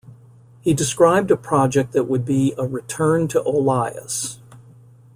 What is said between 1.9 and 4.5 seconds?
that would be a "return to Olias".